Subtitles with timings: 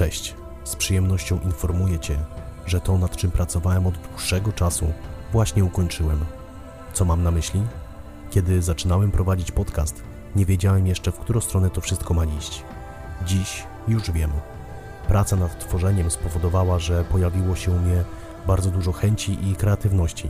[0.00, 2.18] Cześć, z przyjemnością informuję Cię,
[2.66, 4.92] że to nad czym pracowałem od dłuższego czasu
[5.32, 6.24] właśnie ukończyłem.
[6.92, 7.62] Co mam na myśli?
[8.30, 10.02] Kiedy zaczynałem prowadzić podcast,
[10.36, 12.64] nie wiedziałem jeszcze w którą stronę to wszystko ma iść.
[13.26, 14.30] Dziś już wiem.
[15.08, 18.04] Praca nad tworzeniem spowodowała, że pojawiło się u mnie
[18.46, 20.28] bardzo dużo chęci i kreatywności.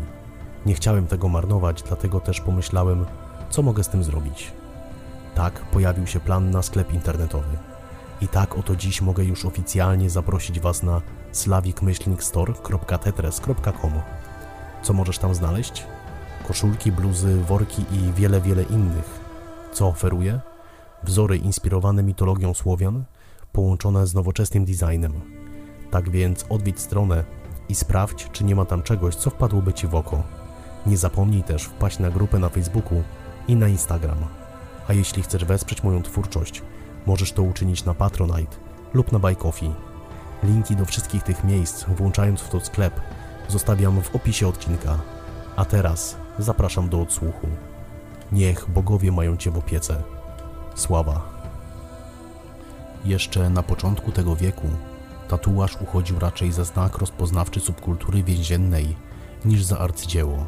[0.66, 3.06] Nie chciałem tego marnować, dlatego też pomyślałem,
[3.50, 4.52] co mogę z tym zrobić.
[5.34, 7.69] Tak pojawił się plan na sklep internetowy.
[8.20, 11.02] I tak oto dziś mogę już oficjalnie zaprosić Was na
[11.32, 13.92] slavicmyślnikstore.tetres.com.
[14.82, 15.86] Co możesz tam znaleźć?
[16.48, 19.20] Koszulki, bluzy, worki i wiele, wiele innych.
[19.72, 20.40] Co oferuję?
[21.02, 23.04] Wzory inspirowane mitologią Słowian,
[23.52, 25.12] połączone z nowoczesnym designem.
[25.90, 27.24] Tak więc odwiedź stronę
[27.68, 30.22] i sprawdź, czy nie ma tam czegoś, co wpadłoby Ci w oko.
[30.86, 33.02] Nie zapomnij też wpaść na grupę na Facebooku
[33.48, 34.18] i na Instagram.
[34.88, 36.62] A jeśli chcesz wesprzeć moją twórczość,
[37.10, 38.56] możesz to uczynić na Patronite
[38.94, 39.72] lub na Coffee.
[40.42, 43.00] Linki do wszystkich tych miejsc, włączając w to sklep,
[43.48, 44.98] zostawiam w opisie odcinka.
[45.56, 47.46] A teraz zapraszam do odsłuchu.
[48.32, 50.02] Niech bogowie mają Cię w opiece.
[50.74, 51.22] Sława.
[53.04, 54.66] Jeszcze na początku tego wieku
[55.28, 58.96] tatuaż uchodził raczej za znak rozpoznawczy subkultury więziennej
[59.44, 60.46] niż za arcydzieło.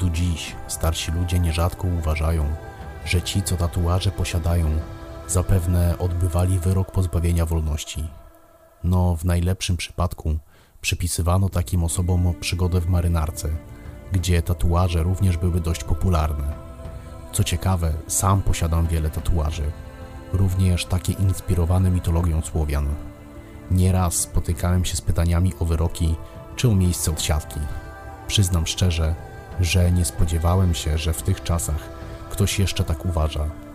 [0.00, 2.44] Do dziś starsi ludzie nierzadko uważają,
[3.04, 4.66] że ci, co tatuaże posiadają,
[5.30, 8.08] zapewne odbywali wyrok pozbawienia wolności.
[8.84, 10.38] No, w najlepszym przypadku
[10.80, 13.48] przypisywano takim osobom przygodę w marynarce,
[14.12, 16.52] gdzie tatuaże również były dość popularne.
[17.32, 19.70] Co ciekawe, sam posiadam wiele tatuaży,
[20.32, 22.86] również takie inspirowane mitologią Słowian.
[23.70, 26.14] Nieraz spotykałem się z pytaniami o wyroki
[26.56, 27.60] czy o miejsce odsiadki.
[28.26, 29.14] Przyznam szczerze,
[29.60, 31.88] że nie spodziewałem się, że w tych czasach
[32.30, 33.69] ktoś jeszcze tak uważa.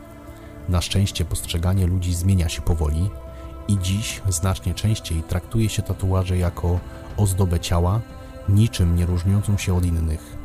[0.70, 3.10] Na szczęście postrzeganie ludzi zmienia się powoli
[3.68, 6.80] i dziś znacznie częściej traktuje się tatuaże jako
[7.18, 8.02] ozdobę ciała,
[8.50, 10.38] niczym nie różniącą się od innych.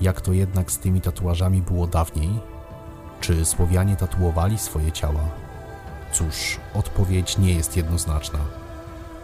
[0.00, 2.30] Jak to jednak z tymi tatuażami było dawniej?
[3.20, 5.20] Czy Słowianie tatuowali swoje ciała?
[6.12, 8.38] Cóż, odpowiedź nie jest jednoznaczna.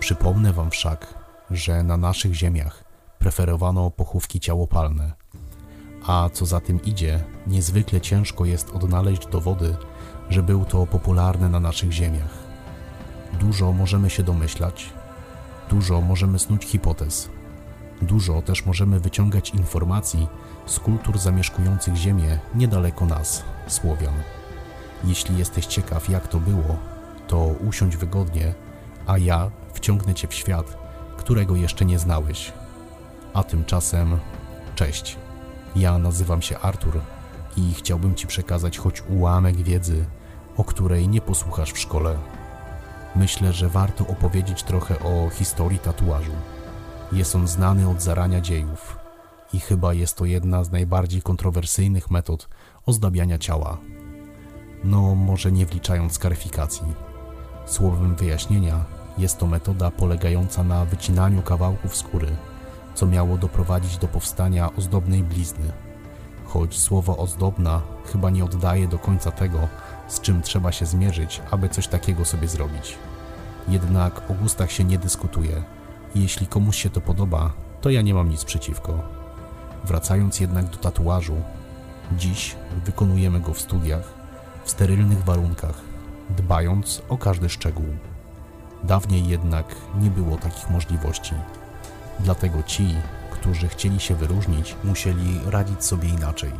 [0.01, 1.15] Przypomnę Wam wszak,
[1.51, 2.85] że na naszych ziemiach
[3.19, 5.13] preferowano pochówki ciałopalne.
[6.07, 9.77] A co za tym idzie, niezwykle ciężko jest odnaleźć dowody,
[10.31, 12.35] że był to popularne na naszych ziemiach.
[13.41, 14.93] Dużo możemy się domyślać,
[15.71, 17.29] dużo możemy snuć hipotez,
[18.03, 20.27] dużo też możemy wyciągać informacji
[20.67, 24.15] z kultur zamieszkujących ziemię niedaleko nas, Słowian.
[25.05, 26.77] Jeśli jesteś ciekaw, jak to było,
[27.29, 28.55] to usiądź wygodnie,
[29.07, 30.79] a ja wciągnę cię w świat,
[31.17, 32.53] którego jeszcze nie znałeś.
[33.35, 34.19] A tymczasem,
[34.75, 35.17] cześć.
[35.77, 37.01] Ja nazywam się Artur
[37.57, 40.05] i chciałbym Ci przekazać choć ułamek wiedzy,
[40.59, 42.19] o której nie posłuchasz w szkole.
[43.17, 46.33] Myślę, że warto opowiedzieć trochę o historii tatuażu.
[47.13, 48.99] Jest on znany od zarania dziejów
[49.53, 52.49] i chyba jest to jedna z najbardziej kontrowersyjnych metod
[52.87, 53.79] ozdabiania ciała.
[54.85, 56.87] No, może nie wliczając skaryfikacji.
[57.67, 58.85] Słowem wyjaśnienia,
[59.19, 62.29] jest to metoda polegająca na wycinaniu kawałków skóry,
[62.95, 65.73] co miało doprowadzić do powstania ozdobnej blizny.
[66.45, 67.83] Choć słowo ozdobna
[68.13, 69.69] chyba nie oddaje do końca tego,
[70.09, 72.99] z czym trzeba się zmierzyć, aby coś takiego sobie zrobić.
[73.69, 75.63] Jednak o gustach się nie dyskutuje
[76.15, 79.03] i jeśli komuś się to podoba, to ja nie mam nic przeciwko.
[79.85, 81.37] Wracając jednak do tatuażu,
[82.13, 84.15] dziś wykonujemy go w studiach,
[84.65, 85.81] w sterylnych warunkach,
[86.31, 87.87] dbając o każdy szczegół.
[88.85, 91.35] Dawniej jednak nie było takich możliwości.
[92.21, 92.95] Dlatego ci,
[93.31, 96.53] którzy chcieli się wyróżnić, musieli radzić sobie inaczej.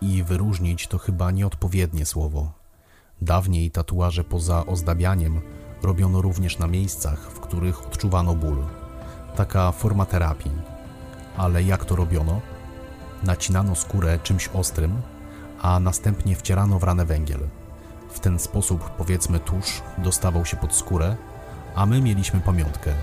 [0.00, 2.57] I wyróżnić to chyba nieodpowiednie słowo.
[3.22, 5.40] Dawniej tatuaże poza ozdabianiem
[5.82, 8.56] robiono również na miejscach, w których odczuwano ból.
[9.36, 10.52] Taka forma terapii.
[11.36, 12.40] Ale jak to robiono?
[13.22, 15.02] Nacinano skórę czymś ostrym,
[15.62, 17.40] a następnie wcierano w ranę węgiel.
[18.10, 21.16] W ten sposób, powiedzmy, tusz dostawał się pod skórę,
[21.74, 22.94] a my mieliśmy pamiątkę.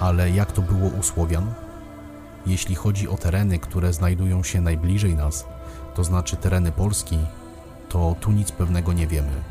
[0.00, 1.54] Ale jak to było u Słowian?
[2.46, 5.46] Jeśli chodzi o tereny, które znajdują się najbliżej nas,
[5.94, 7.18] to znaczy tereny Polski,
[7.88, 9.42] to tu nic pewnego nie wiemy.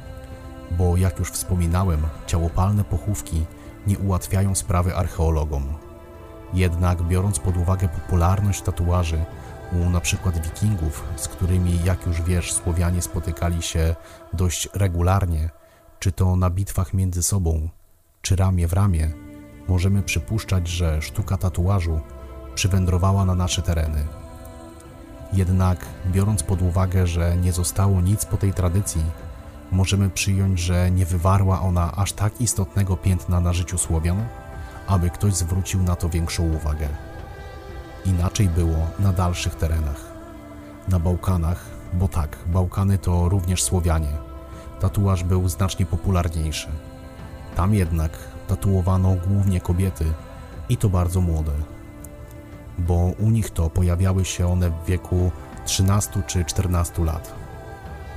[0.71, 3.45] Bo jak już wspominałem, ciałopalne pochówki
[3.87, 5.63] nie ułatwiają sprawy archeologom.
[6.53, 9.25] Jednak biorąc pod uwagę popularność tatuaży
[9.71, 13.95] u przykład wikingów, z którymi, jak już wiesz, Słowianie spotykali się
[14.33, 15.49] dość regularnie,
[15.99, 17.69] czy to na bitwach między sobą,
[18.21, 19.11] czy ramię w ramię,
[19.67, 21.99] możemy przypuszczać, że sztuka tatuażu
[22.55, 24.24] przywędrowała na nasze tereny.
[25.33, 29.03] Jednak, biorąc pod uwagę, że nie zostało nic po tej tradycji,
[29.71, 34.25] możemy przyjąć, że nie wywarła ona aż tak istotnego piętna na życiu Słowian,
[34.87, 36.89] aby ktoś zwrócił na to większą uwagę.
[38.05, 40.01] Inaczej było na dalszych terenach.
[40.87, 44.17] Na Bałkanach, bo tak, Bałkany to również Słowianie,
[44.79, 46.67] tatuaż był znacznie popularniejszy.
[47.55, 48.11] Tam jednak
[48.47, 50.05] tatuowano głównie kobiety
[50.69, 51.51] i to bardzo młode,
[52.77, 55.31] bo u nich to pojawiały się one w wieku
[55.65, 57.33] 13 czy 14 lat.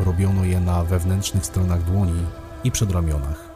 [0.01, 2.25] Robiono je na wewnętrznych stronach dłoni
[2.65, 3.49] i przedramionach.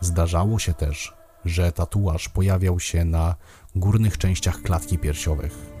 [0.00, 1.14] Zdarzało się też,
[1.44, 3.34] że tatuaż pojawiał się na
[3.76, 5.78] górnych częściach klatki piersiowych.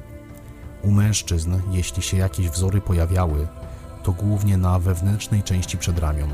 [0.82, 3.46] U mężczyzn, jeśli się jakieś wzory pojawiały,
[4.02, 6.30] to głównie na wewnętrznej części przedramion.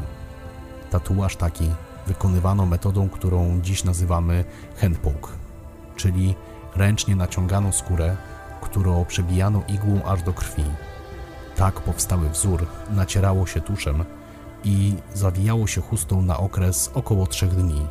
[0.90, 1.70] Tatuaż taki
[2.06, 4.44] wykonywano metodą, którą dziś nazywamy
[4.76, 5.28] handpoke,
[5.96, 6.34] czyli
[6.76, 8.16] ręcznie naciągano skórę,
[8.60, 10.64] którą przebijano igłą aż do krwi.
[11.56, 14.04] Tak powstały wzór nacierało się tuszem
[14.64, 17.86] i zawijało się chustą na okres około trzech dni,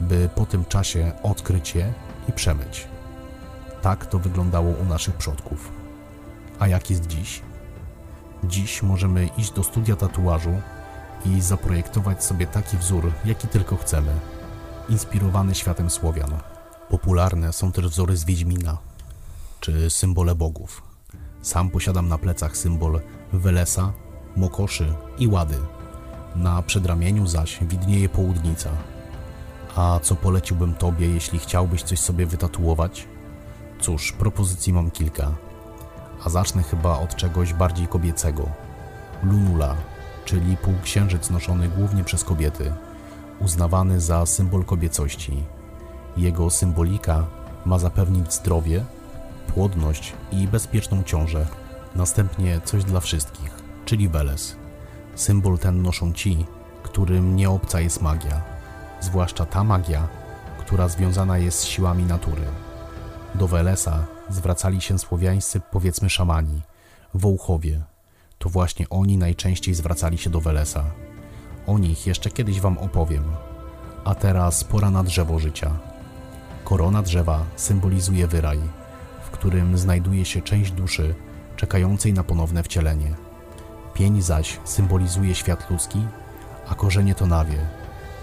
[0.00, 1.92] by po tym czasie odkryć je
[2.28, 2.88] i przemyć.
[3.82, 5.72] Tak to wyglądało u naszych przodków.
[6.58, 7.42] A jak jest dziś?
[8.44, 10.60] Dziś możemy iść do studia tatuażu
[11.24, 14.12] i zaprojektować sobie taki wzór, jaki tylko chcemy,
[14.88, 16.57] inspirowany światem Słowian.
[16.88, 18.78] Popularne są też wzory z Wiedźmina,
[19.60, 20.82] czy symbole bogów.
[21.42, 23.00] Sam posiadam na plecach symbol
[23.32, 23.92] Welesa,
[24.36, 25.58] Mokoszy i Łady.
[26.36, 28.70] Na przedramieniu zaś widnieje południca.
[29.76, 33.08] A co poleciłbym Tobie, jeśli chciałbyś coś sobie wytatuować?
[33.80, 35.34] Cóż, propozycji mam kilka.
[36.24, 38.48] A zacznę chyba od czegoś bardziej kobiecego.
[39.22, 39.76] Lunula,
[40.24, 42.72] czyli półksiężyc noszony głównie przez kobiety,
[43.40, 45.44] uznawany za symbol kobiecości.
[46.16, 47.26] Jego symbolika
[47.64, 48.84] ma zapewnić zdrowie,
[49.54, 51.46] płodność i bezpieczną ciążę.
[51.94, 53.50] Następnie coś dla wszystkich,
[53.84, 54.56] czyli Weles.
[55.14, 56.46] Symbol ten noszą ci,
[56.82, 58.42] którym nie obca jest magia,
[59.00, 60.08] zwłaszcza ta magia,
[60.58, 62.42] która związana jest z siłami natury.
[63.34, 66.62] Do Welesa zwracali się słowiańscy, powiedzmy szamani,
[67.14, 67.80] wołchowie.
[68.38, 70.84] To właśnie oni najczęściej zwracali się do Welesa.
[71.66, 73.24] O nich jeszcze kiedyś wam opowiem.
[74.04, 75.70] A teraz pora na drzewo życia.
[76.68, 78.58] Korona drzewa symbolizuje wyraj,
[79.22, 81.14] w którym znajduje się część duszy
[81.56, 83.14] czekającej na ponowne wcielenie.
[83.94, 86.06] Pień zaś symbolizuje świat ludzki,
[86.68, 87.58] a korzenie to nawie,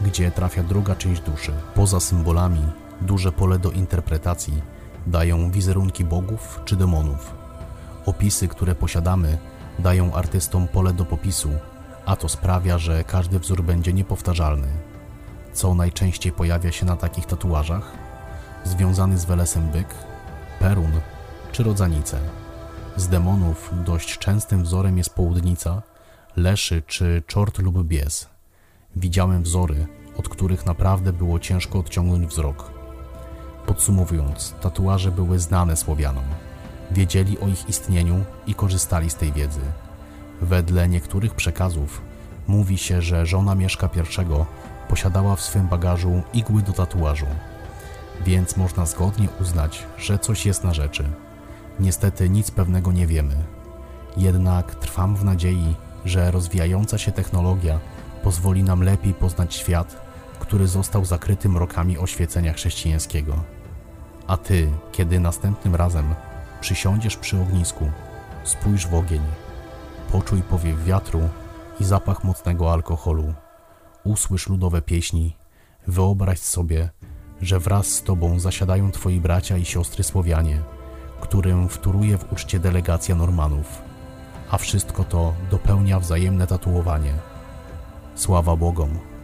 [0.01, 1.51] gdzie trafia druga część duszy.
[1.75, 2.61] Poza symbolami
[3.01, 4.61] duże pole do interpretacji
[5.07, 7.33] dają wizerunki bogów czy demonów.
[8.05, 9.37] Opisy, które posiadamy,
[9.79, 11.49] dają artystom pole do popisu,
[12.05, 14.67] a to sprawia, że każdy wzór będzie niepowtarzalny.
[15.53, 18.14] Co najczęściej pojawia się na takich tatuażach?
[18.65, 19.87] Związany z welesem byk,
[20.59, 20.91] perun
[21.51, 22.19] czy rodzanice.
[22.95, 25.81] Z demonów dość częstym wzorem jest południca,
[26.35, 28.29] leszy czy czort lub bies.
[28.95, 32.71] Widziałem wzory, od których naprawdę było ciężko odciągnąć wzrok.
[33.65, 36.25] Podsumowując, tatuaże były znane Słowianom.
[36.91, 39.61] Wiedzieli o ich istnieniu i korzystali z tej wiedzy.
[40.41, 42.01] Wedle niektórych przekazów
[42.47, 44.45] mówi się, że żona Mieszka I
[44.89, 47.27] posiadała w swym bagażu igły do tatuażu,
[48.23, 51.09] więc można zgodnie uznać, że coś jest na rzeczy.
[51.79, 53.35] Niestety nic pewnego nie wiemy.
[54.17, 55.75] Jednak trwam w nadziei,
[56.05, 57.79] że rozwijająca się technologia
[58.23, 60.01] pozwoli nam lepiej poznać świat,
[60.39, 63.43] który został zakryty mrokami oświecenia chrześcijańskiego.
[64.27, 66.15] A ty, kiedy następnym razem
[66.61, 67.91] przysiądziesz przy ognisku,
[68.43, 69.21] spójrz w ogień,
[70.11, 71.29] poczuj powiew wiatru
[71.79, 73.33] i zapach mocnego alkoholu,
[74.03, 75.35] usłysz ludowe pieśni,
[75.87, 76.89] wyobraź sobie,
[77.41, 80.61] że wraz z tobą zasiadają twoi bracia i siostry Słowianie,
[81.21, 83.81] którym wtóruje w uczcie delegacja Normanów,
[84.51, 87.13] a wszystko to dopełnia wzajemne tatuowanie.
[88.15, 89.14] Sława Bogom!